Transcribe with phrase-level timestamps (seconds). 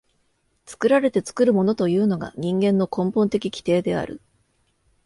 [0.65, 4.19] 作られて作るものというのが人間の根本的規定である。